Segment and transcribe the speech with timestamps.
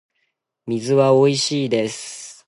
[0.65, 2.31] 水はおいしいです